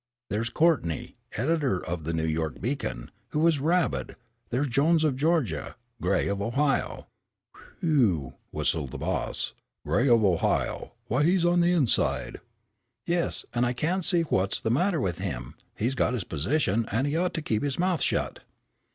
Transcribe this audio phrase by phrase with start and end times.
[0.31, 4.15] There's Courtney, editor of the New York Beacon, who is rabid;
[4.49, 7.05] there's Jones of Georgia, Gray of Ohio"
[7.81, 9.53] "Whew," whistled the boss,
[9.85, 12.39] "Gray of Ohio, why he's on the inside."
[13.05, 17.05] "Yes, and I can't see what's the matter with him, he's got his position, and
[17.05, 18.39] he ought to keep his mouth shut."